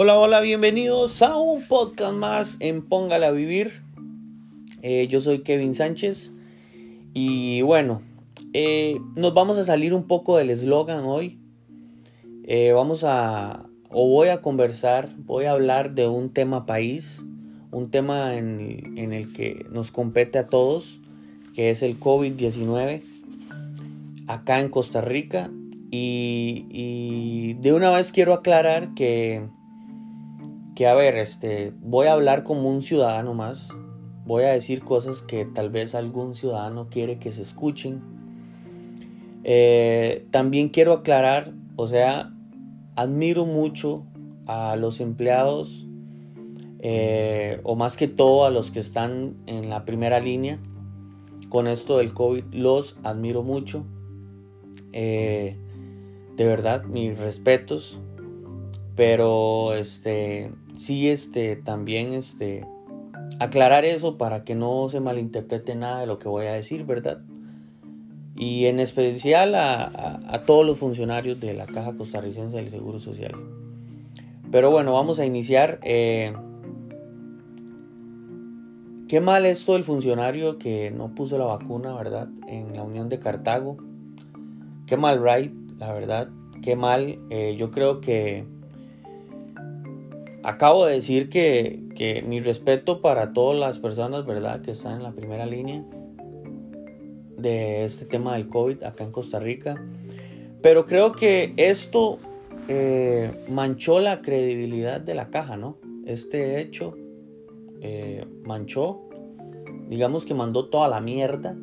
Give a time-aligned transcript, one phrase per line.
[0.00, 3.82] Hola, hola, bienvenidos a un podcast más en Póngale a Vivir.
[4.80, 6.30] Eh, yo soy Kevin Sánchez
[7.14, 8.02] y bueno,
[8.52, 11.40] eh, nos vamos a salir un poco del eslogan hoy.
[12.44, 17.24] Eh, vamos a, o voy a conversar, voy a hablar de un tema país,
[17.72, 21.00] un tema en, en el que nos compete a todos,
[21.56, 23.02] que es el COVID-19,
[24.28, 25.50] acá en Costa Rica.
[25.90, 29.48] Y de una vez quiero aclarar que
[30.78, 33.68] que a ver, este, voy a hablar como un ciudadano más,
[34.24, 38.00] voy a decir cosas que tal vez algún ciudadano quiere que se escuchen.
[39.42, 42.32] Eh, también quiero aclarar, o sea,
[42.94, 44.06] admiro mucho
[44.46, 45.84] a los empleados,
[46.78, 50.60] eh, o más que todo a los que están en la primera línea
[51.48, 53.84] con esto del COVID, los admiro mucho.
[54.92, 55.56] Eh,
[56.36, 57.98] de verdad, mis respetos.
[58.94, 62.64] Pero este sí, este, también, este,
[63.38, 67.20] aclarar eso para que no se malinterprete nada de lo que voy a decir, ¿verdad?
[68.34, 73.32] Y en especial a, todos los funcionarios de la Caja Costarricense del Seguro Social.
[74.50, 75.80] Pero bueno, vamos a iniciar.
[75.82, 76.32] Eh,
[79.08, 82.28] qué mal esto del funcionario que no puso la vacuna, ¿verdad?
[82.46, 83.76] En la Unión de Cartago.
[84.86, 86.28] Qué mal, right, la verdad.
[86.62, 87.18] Qué mal.
[87.30, 88.46] Eh, yo creo que
[90.48, 95.12] acabo de decir que, mi respeto para todas las personas, ¿verdad?, que están en la
[95.12, 95.84] primera línea
[97.36, 99.84] de este tema del COVID acá en Costa Rica.
[100.62, 102.18] Pero creo que esto
[102.66, 105.76] eh, manchó la credibilidad de la caja, ¿no?
[106.06, 106.96] Este hecho
[107.82, 109.02] eh, manchó,
[109.88, 111.56] digamos que mandó toda la mierda,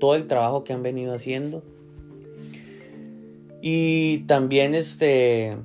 [0.00, 1.62] todo el trabajo que han venido haciendo.
[3.60, 5.58] Y también este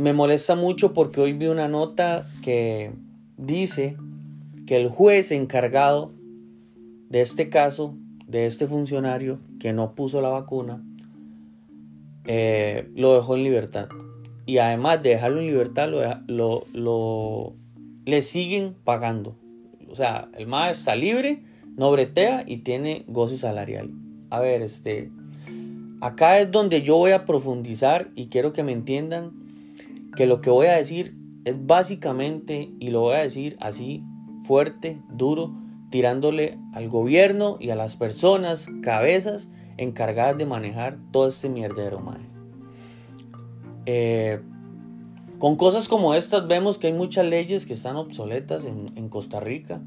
[0.00, 2.90] me molesta mucho porque hoy vi una nota que
[3.36, 3.96] dice
[4.66, 6.12] que el juez encargado
[7.10, 7.94] de este caso,
[8.26, 10.82] de este funcionario que no puso la vacuna,
[12.24, 13.88] eh, lo dejó en libertad.
[14.46, 15.90] Y además de dejarlo en libertad,
[16.26, 17.54] lo, lo,
[18.06, 19.36] le siguen pagando.
[19.90, 21.42] O sea, el MAE está libre,
[21.76, 23.90] no bretea y tiene goce salarial.
[24.30, 25.10] A ver, este,
[26.00, 29.39] acá es donde yo voy a profundizar y quiero que me entiendan
[30.16, 34.04] que lo que voy a decir es básicamente, y lo voy a decir así,
[34.44, 35.54] fuerte, duro,
[35.90, 42.28] tirándole al gobierno y a las personas, cabezas encargadas de manejar todo este mierdero, madre.
[43.86, 44.40] Eh,
[45.38, 49.80] con cosas como estas vemos que hay muchas leyes que están obsoletas en, Costa Rica.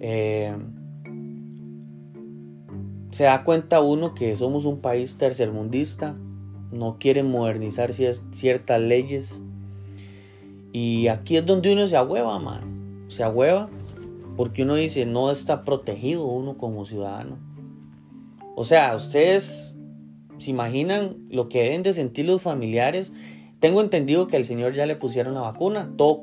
[0.00, 0.56] Eh,
[3.10, 6.16] se da cuenta uno que somos un país tercermundista,
[6.70, 9.42] no quieren modernizar ciertas leyes.
[10.72, 13.06] Y aquí es donde uno se ahueva, man.
[13.08, 13.68] Se ahueva
[14.36, 17.38] porque uno dice, no está protegido uno como ciudadano.
[18.54, 19.76] O sea, ustedes
[20.38, 23.12] se imaginan lo que deben de sentir los familiares.
[23.60, 26.20] Tengo entendido que al señor ya le pusieron la vacuna, todo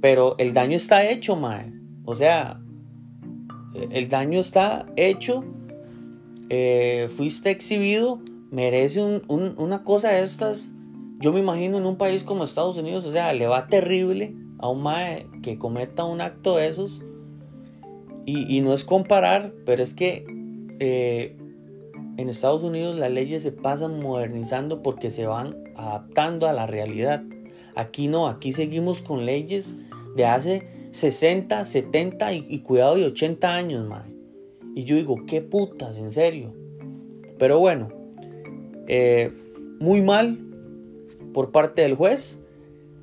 [0.00, 2.00] pero el daño está hecho, man.
[2.04, 2.60] O sea,
[3.90, 5.44] el daño está hecho.
[6.48, 10.70] Eh, fuiste exhibido merece una cosa de estas.
[11.18, 14.68] Yo me imagino en un país como Estados Unidos, o sea, le va terrible a
[14.68, 17.02] un mae que cometa un acto de esos.
[18.28, 20.26] Y, no es comparar, pero es que
[20.80, 21.36] eh,
[22.16, 27.22] en Estados Unidos las leyes se pasan modernizando porque se van adaptando a la realidad.
[27.76, 29.76] Aquí no, aquí seguimos con leyes
[30.16, 34.12] de hace 60, 70 y, cuidado de 80 años, mae.
[34.74, 36.52] Y yo digo, qué putas, en serio.
[37.38, 37.88] Pero bueno,
[38.86, 39.32] eh,
[39.80, 40.38] muy mal
[41.32, 42.38] por parte del juez.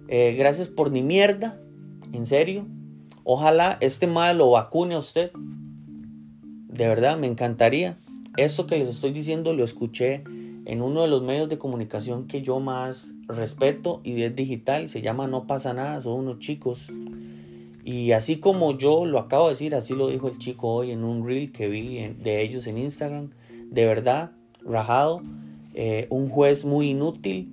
[0.08, 1.60] Eh, gracias por ni mierda.
[2.12, 2.66] En serio.
[3.24, 5.32] Ojalá este mal lo vacune a usted.
[6.68, 7.98] De verdad, me encantaría.
[8.36, 10.24] Esto que les estoy diciendo lo escuché
[10.66, 14.90] en uno de los medios de comunicación que yo más respeto y es digital.
[14.90, 16.90] Se llama No pasa nada, son unos chicos.
[17.86, 21.04] Y así como yo lo acabo de decir, así lo dijo el chico hoy en
[21.04, 23.30] un reel que vi de ellos en Instagram.
[23.70, 24.32] De verdad,
[24.66, 25.22] rajado.
[25.74, 27.52] Eh, un juez muy inútil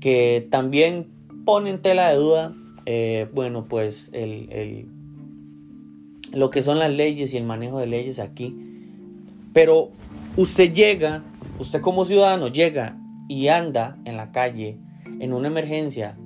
[0.00, 1.08] que también
[1.44, 2.54] pone en tela de duda,
[2.84, 4.88] eh, bueno, pues el,
[6.32, 8.54] lo que son las leyes y el manejo de leyes aquí.
[9.52, 9.90] Pero
[10.36, 11.24] usted llega,
[11.58, 12.98] usted como ciudadano llega
[13.28, 14.78] y anda en la calle
[15.20, 16.18] en una emergencia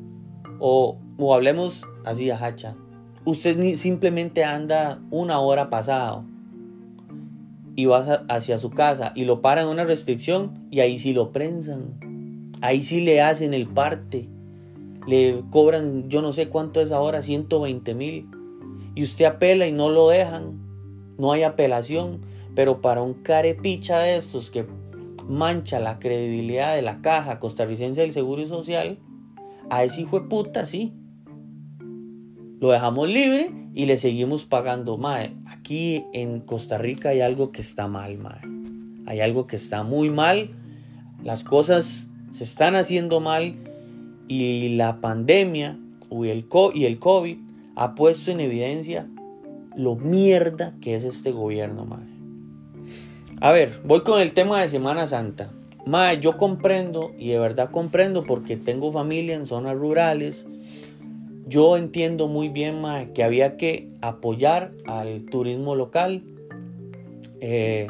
[0.59, 2.77] o, o hablemos así a hacha,
[3.25, 6.25] usted simplemente anda una hora pasado
[7.75, 12.51] y vas hacia su casa y lo paran una restricción y ahí sí lo prensan.
[12.61, 14.29] Ahí sí le hacen el parte.
[15.07, 18.29] le cobran yo no sé cuánto es ahora, 120 mil.
[18.95, 20.61] Y usted apela y no lo dejan.
[21.19, 22.21] No hay apelación.
[22.55, 24.67] Pero para un carepicha de estos que
[25.27, 28.99] mancha la credibilidad de la caja costarricense del Seguro Social,
[29.71, 30.93] a ese hijo de puta sí.
[32.61, 34.99] Lo dejamos libre y le seguimos pagando.
[34.99, 35.35] Mae,
[35.73, 38.43] aquí en Costa Rica hay algo que está mal, mae.
[39.07, 40.51] Hay algo que está muy mal.
[41.25, 43.55] Las cosas se están haciendo mal
[44.29, 45.79] y la pandemia
[46.11, 47.39] y el, COVID
[47.75, 49.09] ha puesto en evidencia
[49.75, 52.13] lo mierda que es este gobierno, madre.
[53.41, 55.53] A ver, voy con el tema de Semana Santa.
[55.87, 60.47] Madre, yo comprendo y de verdad comprendo porque tengo familia en zonas rurales.
[61.47, 66.23] Yo entiendo muy bien, madre, que había que apoyar al turismo local.
[67.41, 67.87] Eh,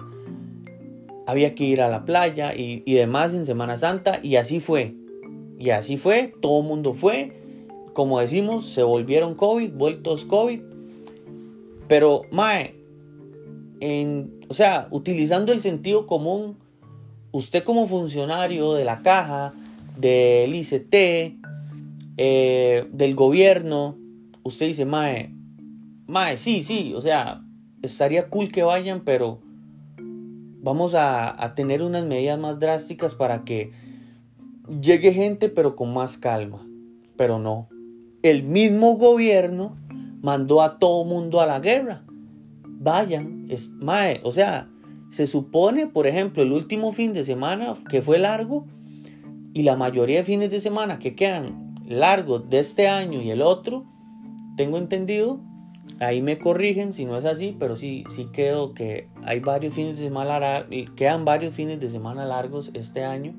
[1.27, 4.95] había que ir a la playa y, y demás en Semana Santa y así fue.
[5.59, 7.33] Y así fue, todo el mundo fue.
[7.93, 10.61] Como decimos, se volvieron COVID, vueltos COVID.
[11.89, 12.75] Pero, Mae,
[13.81, 16.57] en, o sea, utilizando el sentido común,
[17.33, 19.53] usted como funcionario de la caja,
[19.99, 21.42] del ICT,
[22.17, 23.97] eh, del gobierno,
[24.43, 25.35] usted dice, Mae,
[26.07, 27.43] Mae, sí, sí, o sea,
[27.81, 29.41] estaría cool que vayan, pero
[30.63, 33.73] vamos a, tener unas medidas más drásticas para que
[34.81, 36.67] llegue gente pero con más calma.
[37.17, 37.69] Pero no.
[38.23, 39.77] El mismo gobierno
[40.23, 42.05] mandó a todo mundo a la guerra.
[42.65, 44.69] Vayan, es, mae, o sea,
[45.11, 48.67] se supone, por ejemplo, el último fin de semana que fue largo
[49.55, 53.43] y la mayoría de fines de semana que quedan largos de este año y el
[53.43, 53.85] otro,
[54.57, 55.41] tengo entendido,
[56.01, 59.99] ahí me corrigen si no es así, pero sí, sí quedo que hay varios fines
[59.99, 60.67] de semana,
[60.97, 63.35] quedan varios fines de semana largos este año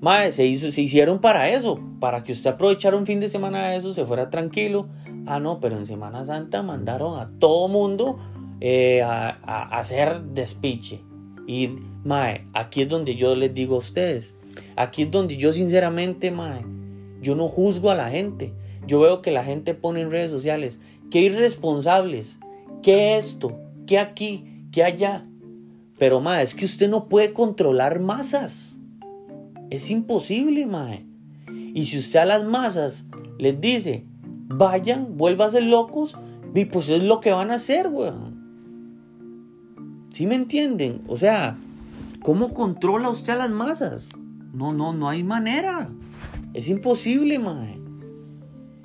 [0.00, 3.68] Madre, se, hizo, se hicieron para eso, para que usted aprovechara un fin de semana
[3.68, 4.88] de eso, se fuera tranquilo.
[5.26, 8.18] Ah, no, pero en Semana Santa mandaron a todo mundo
[8.60, 9.30] eh, a,
[9.78, 11.00] hacer despiche.
[11.46, 11.70] Y,
[12.04, 14.34] mae, aquí es donde yo les digo a ustedes,
[14.76, 16.64] aquí es donde yo sinceramente, mae,
[17.20, 18.52] yo no juzgo a la gente.
[18.86, 20.80] Yo veo que la gente pone en redes sociales,
[21.10, 22.38] qué irresponsables,
[22.82, 25.26] qué esto, qué aquí, qué allá.
[25.98, 28.74] Pero, mae, es que usted no puede controlar masas.
[29.70, 31.06] Es imposible, mae.
[31.74, 33.06] Y si usted a las masas
[33.38, 34.04] les dice,
[34.48, 35.16] vayan,
[35.50, 36.16] ser locos,
[36.54, 38.36] y pues es lo que van a hacer, weón.
[40.12, 41.02] ¿Sí me entienden?
[41.08, 41.58] O sea,
[42.22, 44.08] ¿cómo controla usted a las masas?
[44.54, 45.90] No, no, no hay manera.
[46.56, 47.78] Es imposible, mae.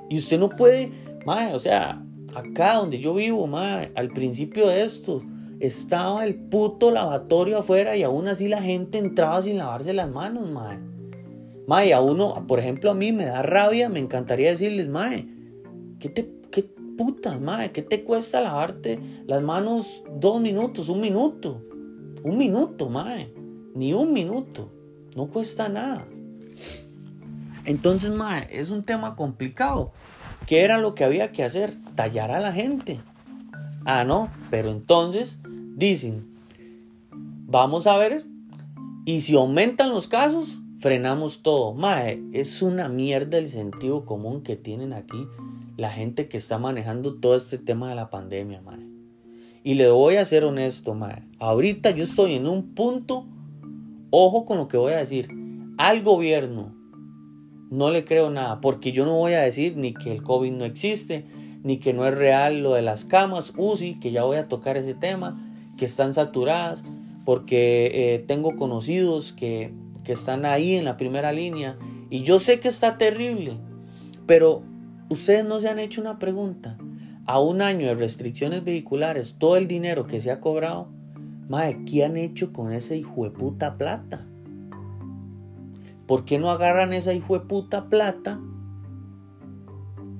[0.10, 0.92] Y usted no puede,
[1.26, 5.22] mae, o sea, acá donde yo vivo, mae, al principio de esto,
[5.62, 10.52] estaba el puto lavatorio afuera y aún así la gente entraba sin lavarse las manos,
[10.52, 10.80] mae.
[11.66, 15.30] Mae, a uno, por ejemplo, a mí me da rabia, me encantaría decirles, mae,
[16.02, 16.64] ¿qué te, qué
[16.98, 21.64] puta, mae, qué te cuesta lavarte las manos dos minutos, un minuto?
[22.22, 23.34] Un minuto, mae,
[23.74, 24.70] ni un minuto,
[25.16, 26.06] no cuesta nada.
[27.66, 29.92] Entonces, mae, es un tema complicado.
[30.48, 31.74] ¿Qué era lo que había que hacer?
[31.96, 33.00] Tallar a la gente.
[33.86, 35.40] Ah, no, pero entonces
[35.76, 36.36] dicen,
[37.46, 38.26] vamos a ver,
[39.06, 41.74] y si aumentan los casos, frenamos todo.
[41.74, 45.28] Mae, es una mierda el sentido común que tienen aquí
[45.78, 48.86] la gente que está manejando todo este tema de la pandemia, mae.
[49.64, 51.24] Y le voy a ser honesto, mae.
[51.40, 53.26] Ahorita yo estoy en un punto,
[54.10, 55.30] ojo con lo que voy a decir,
[55.78, 56.76] al gobierno
[57.72, 60.66] no le creo nada, porque yo no voy a decir ni que el COVID no
[60.66, 61.26] existe,
[61.64, 64.76] ni que no es real lo de las camas UCI, que ya voy a tocar
[64.76, 65.42] ese tema,
[65.78, 66.84] que están saturadas,
[67.24, 69.74] porque eh, tengo conocidos que,
[70.04, 71.78] que están ahí en la primera línea
[72.10, 73.54] y yo sé que está terrible,
[74.26, 74.64] pero
[75.10, 76.78] ustedes no se han hecho una pregunta.
[77.26, 80.90] A un año de restricciones vehiculares, todo el dinero que se ha cobrado,
[81.48, 84.28] madre, ¿qué han hecho con esa hijo de puta plata?
[86.12, 88.38] ¿Por qué no agarran esa hijo puta plata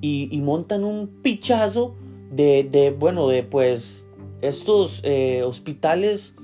[0.00, 1.94] y, montan un pichazo
[2.30, 4.06] de, de, bueno, de pues
[4.40, 6.34] estos eh, hospitales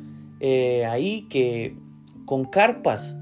[0.41, 1.79] eh, ahí que
[2.27, 3.17] con carpas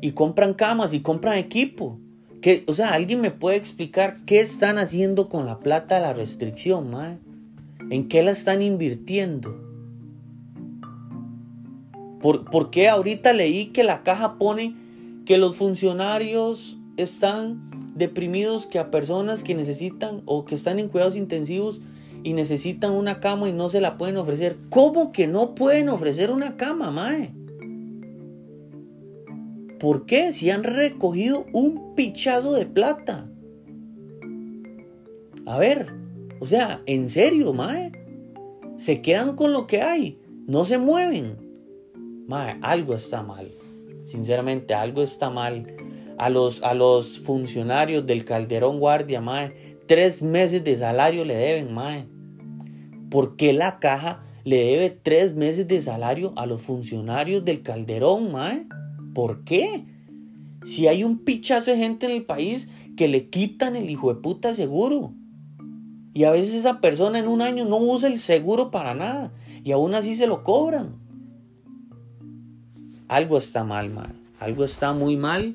[0.00, 2.00] y compran camas y compran equipo.
[2.42, 6.12] Que, o sea, alguien me puede explicar qué están haciendo con la plata de la
[6.12, 7.18] restricción, mae?
[7.88, 9.54] ¿En qué la están invirtiendo?
[12.20, 14.87] ¿Por, ¿Por qué ahorita leí que la caja pone
[15.28, 21.16] que los funcionarios están deprimidos que a personas que necesitan o que están en cuidados
[21.16, 21.82] intensivos
[22.22, 24.56] y necesitan una cama y no se la pueden ofrecer.
[24.70, 27.34] ¿Cómo que no pueden ofrecer una cama, mae?
[29.78, 30.32] ¿Por qué?
[30.32, 33.30] Si han recogido un pichazo de plata.
[35.44, 35.92] A ver,
[36.40, 37.92] o sea, en serio, mae.
[38.78, 41.36] Se quedan con lo que hay, no se mueven.
[42.26, 43.50] Mae, algo está mal.
[44.08, 45.66] Sinceramente, algo está mal.
[46.16, 51.72] A los, a los funcionarios del Calderón Guardia, mae, tres meses de salario le deben,
[51.72, 52.08] mae.
[53.10, 58.32] ¿Por qué la caja le debe tres meses de salario a los funcionarios del Calderón,
[58.32, 58.66] mae?
[59.14, 59.84] ¿Por qué?
[60.64, 64.20] Si hay un pichazo de gente en el país que le quitan el hijo de
[64.20, 65.12] puta seguro.
[66.14, 69.32] Y a veces esa persona en un año no usa el seguro para nada.
[69.62, 70.96] Y aún así se lo cobran.
[73.08, 74.12] Algo está mal, mae.
[74.40, 75.54] Algo está muy mal.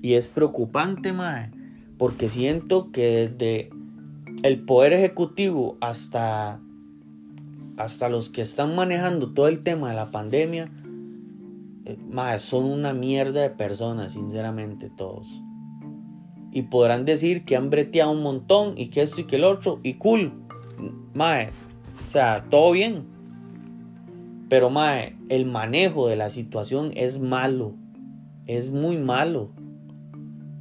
[0.00, 1.50] Y es preocupante, mae.
[1.98, 3.70] Porque siento que desde
[4.42, 6.60] el poder ejecutivo hasta,
[7.76, 10.70] hasta los que están manejando todo el tema de la pandemia,
[11.84, 15.26] eh, mae, son una mierda de personas, sinceramente, todos.
[16.52, 19.80] Y podrán decir que han breteado un montón y que esto y que el otro,
[19.82, 20.32] y cool.
[21.14, 21.50] Mae,
[22.06, 23.17] o sea, todo bien.
[24.48, 27.74] Pero mae, el manejo de la situación es malo.
[28.46, 29.50] Es muy malo.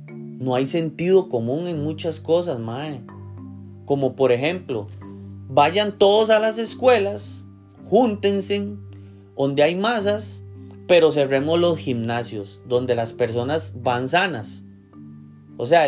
[0.07, 3.01] No hay sentido común en muchas cosas, mae.
[3.85, 4.87] Como por ejemplo,
[5.47, 7.43] vayan todos a las escuelas,
[7.85, 8.75] júntense,
[9.37, 10.43] donde hay masas,
[10.87, 14.63] pero cerremos los gimnasios, donde las personas van sanas.
[15.57, 15.87] O sea,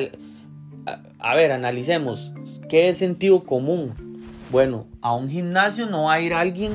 [1.19, 2.33] a, ver, analicemos,
[2.69, 4.21] ¿qué es sentido común?
[4.51, 6.71] Bueno, a un gimnasio no va a ir alguien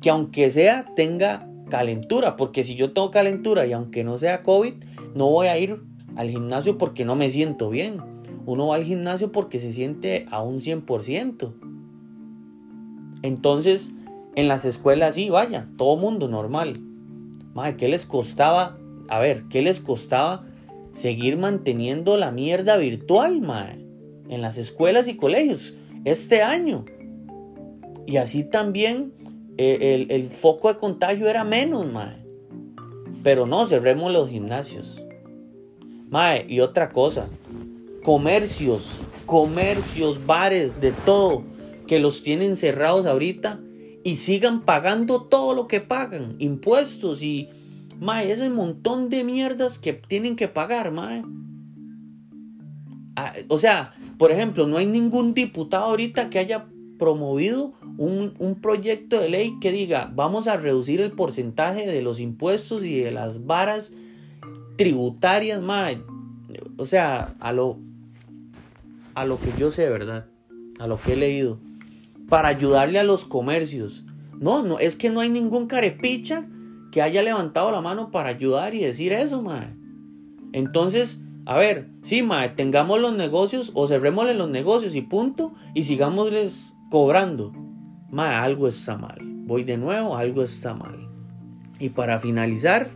[0.00, 4.74] que aunque sea tenga calentura, porque si yo tengo calentura y aunque no sea COVID,
[5.14, 5.80] no voy a ir
[6.16, 7.98] al gimnasio porque no me siento bien.
[8.46, 11.52] Uno va al gimnasio porque se siente a un 100%.
[13.22, 13.92] Entonces,
[14.34, 16.78] en las escuelas sí, vaya, todo mundo normal.
[17.54, 18.78] Madre, ¿qué les costaba?
[19.08, 20.46] A ver, ¿qué les costaba
[20.92, 23.84] seguir manteniendo la mierda virtual, mae,
[24.28, 26.84] en las escuelas y colegios este año.
[28.06, 29.12] Y así también
[29.62, 32.24] eh, el, foco de contagio era menos, mae.
[33.22, 35.02] Pero no, cerremos los gimnasios.
[36.08, 37.28] Mae, y otra cosa,
[38.02, 38.88] comercios,
[39.26, 41.44] comercios, bares, de todo,
[41.86, 43.60] que los tienen cerrados ahorita
[44.02, 47.48] y sigan pagando todo lo que pagan, impuestos y
[48.00, 51.22] Mae, ese montón de mierdas que tienen que pagar, mae.
[53.14, 56.66] Ah, o sea, por ejemplo, no hay ningún diputado ahorita que haya
[57.00, 62.84] promovido un, proyecto de ley que diga vamos a reducir el porcentaje de los impuestos
[62.84, 63.92] y de las varas
[64.76, 66.02] tributarias, mae.
[66.76, 67.78] O sea, a lo,
[69.14, 70.26] a lo que yo sé, ¿verdad?
[70.78, 71.58] A lo que he leído.
[72.28, 74.04] Para ayudarle a los comercios.
[74.38, 76.46] No, no, es que no hay ningún carepicha
[76.92, 79.74] que haya levantado la mano para ayudar y decir eso, mae.
[80.52, 85.84] Entonces, a ver, sí, mae, tengamos los negocios o cerrémosle los negocios y punto, y
[85.84, 87.52] sigámosles cobrando.
[88.10, 89.20] Mae, algo está mal.
[89.22, 91.08] Voy de nuevo, algo está mal.
[91.78, 92.90] Y para finalizar,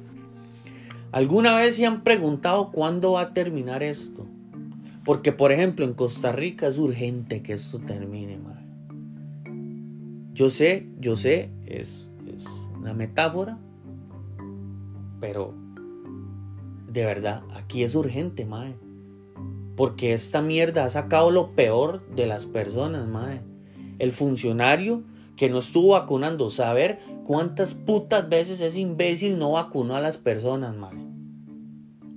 [1.13, 4.27] ¿alguna vez se han preguntado cuándo va a terminar esto?
[5.05, 8.65] Porque, por ejemplo, en Costa Rica es urgente que esto termine, mae.
[10.35, 12.45] Yo sé, yo sé, es, es
[12.77, 13.59] una metáfora,
[15.21, 15.55] pero
[16.89, 18.75] de verdad, aquí es urgente, mae.
[19.77, 23.53] Porque esta mierda ha sacado lo peor de las personas, mae.
[23.99, 25.03] El funcionario
[25.37, 30.77] que no estuvo vacunando, saber cuántas putas veces ese imbécil no vacunó a las personas,
[30.77, 31.05] mae.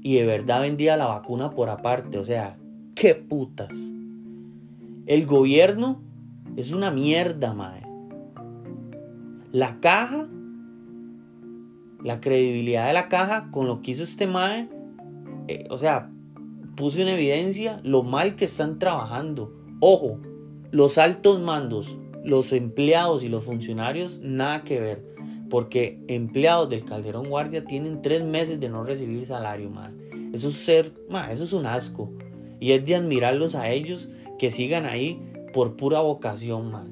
[0.01, 2.57] Y de verdad vendía la vacuna por aparte, o sea,
[2.95, 3.73] qué putas.
[5.05, 6.01] El gobierno
[6.55, 7.81] es una mierda, mae.
[9.51, 10.27] La caja
[12.03, 14.69] la credibilidad de la caja con lo que hizo este MAE,
[15.47, 16.09] eh, o sea,
[16.75, 19.53] puso en evidencia lo mal que están trabajando.
[19.79, 20.19] Ojo,
[20.71, 25.05] los altos mandos, los empleados y los funcionarios, nada que ver.
[25.49, 29.93] Porque empleados del Calderón Guardia tienen tres meses de no recibir salario, MAE.
[30.33, 30.91] Eso es ser,
[31.31, 32.11] eso es un asco.
[32.59, 35.21] Y es de admirarlos a ellos que sigan ahí
[35.53, 36.87] por pura vocación, MAE.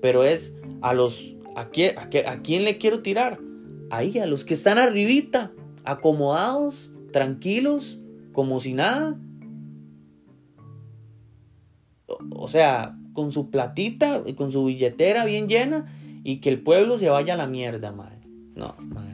[0.00, 3.40] Pero es a los ¿A quién, le quiero tirar?
[3.88, 5.52] Ahí, a los que están arribita,
[5.84, 7.98] acomodados, tranquilos,
[8.34, 9.18] como si nada.
[12.30, 15.86] O, sea, con su platita y con su billetera bien llena
[16.24, 18.20] y que el pueblo se vaya a la mierda, madre.
[18.54, 19.12] No, madre.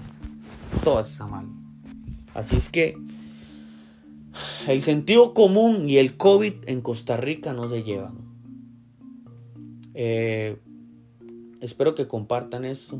[0.85, 1.47] Todo está mal.
[2.35, 2.97] Así es que
[4.66, 8.14] el sentido común y el COVID en Costa Rica no se llevan.
[9.95, 10.59] Eh,
[11.62, 12.99] Espero que compartan esto.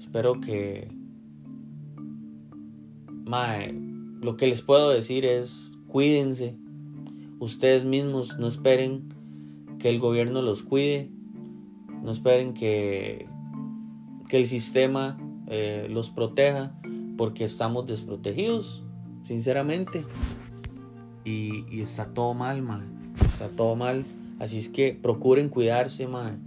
[0.00, 0.88] Espero que...
[3.26, 3.74] Mae,
[4.22, 6.56] lo que les puedo decir es cuídense.
[7.38, 9.08] Ustedes mismos no esperen
[9.78, 11.10] que el gobierno los cuide,
[12.02, 13.26] no esperen que,
[14.28, 16.74] que el sistema eh, los proteja,
[17.16, 18.82] porque estamos desprotegidos,
[19.24, 20.04] sinceramente.
[21.24, 23.14] Y, está todo mal, man.
[23.26, 24.04] Está todo mal.
[24.38, 26.40] Así es que procuren cuidarse, man.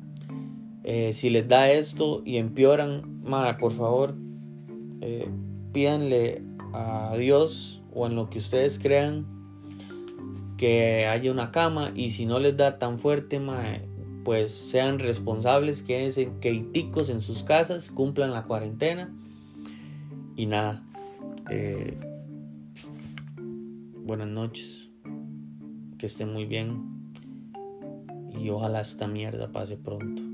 [0.83, 4.15] Eh, si les da esto y empeoran, man, por favor,
[5.01, 5.29] eh,
[5.73, 9.36] pídanle a Dios o en lo que ustedes crean
[10.57, 13.39] que haya una cama y si no les da tan fuerte,
[14.23, 19.13] pues sean responsables, quédense queiticos en sus casas, cumplan la cuarentena
[20.35, 20.83] y nada.
[21.49, 21.97] Eh,
[24.03, 24.89] buenas noches,
[25.97, 26.97] que estén muy bien
[28.37, 30.26] y ojalá esta mierda pase pronto.